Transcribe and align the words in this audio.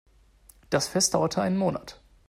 Das 0.71 0.87
Fest 0.87 1.13
dauerte 1.13 1.43
einen 1.43 1.57
Monat. 1.59 2.01